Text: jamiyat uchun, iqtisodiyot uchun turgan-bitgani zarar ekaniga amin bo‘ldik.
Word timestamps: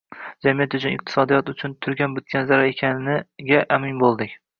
jamiyat 0.45 0.75
uchun, 0.77 0.93
iqtisodiyot 0.95 1.51
uchun 1.53 1.75
turgan-bitgani 1.87 2.49
zarar 2.53 2.71
ekaniga 2.71 3.61
amin 3.79 4.01
bo‘ldik. 4.05 4.35